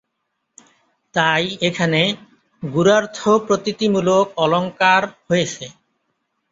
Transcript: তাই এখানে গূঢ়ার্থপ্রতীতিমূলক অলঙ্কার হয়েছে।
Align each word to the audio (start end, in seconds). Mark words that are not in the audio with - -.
তাই 1.15 1.43
এখানে 1.67 2.01
গূঢ়ার্থপ্রতীতিমূলক 2.63 4.25
অলঙ্কার 4.43 5.01
হয়েছে। 5.27 5.65